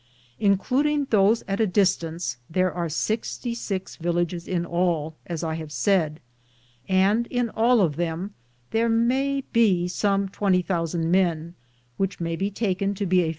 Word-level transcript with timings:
Including 0.39 1.05
those 1.11 1.43
at 1.47 1.59
a 1.61 1.67
distance, 1.67 2.37
there 2.49 2.73
are 2.73 2.89
sixty 2.89 3.53
six 3.53 3.97
vil 3.97 4.15
lages 4.15 4.47
in 4.47 4.65
all, 4.65 5.15
as 5.27 5.43
I 5.43 5.53
have 5.53 5.71
said, 5.71 6.19
and 6.89 7.27
in 7.27 7.49
all 7.51 7.81
of 7.81 7.97
them 7.97 8.33
there 8.71 8.89
may 8.89 9.41
be 9.53 9.87
some 9.87 10.27
20,000 10.27 11.11
men, 11.11 11.53
which 11.97 12.17
Cliia), 12.17 12.81
and 12.81 12.95
Cochiti. 12.95 13.29